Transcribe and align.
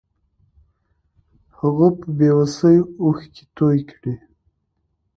هغه 1.57 1.87
په 1.99 2.07
بې 2.17 2.29
وسۍ 2.37 2.77
اوښکې 3.01 3.43
توې 3.55 3.81
کړې. 3.89 4.15